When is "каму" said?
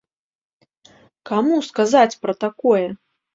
1.31-1.59